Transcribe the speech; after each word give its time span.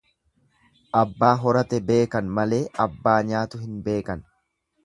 Abbaa 1.01 1.33
horate 1.43 1.81
beekan 1.91 2.33
malee 2.39 2.61
abbaa 2.87 3.17
nyaatu 3.31 3.63
hin 3.67 3.81
beekan. 3.91 4.29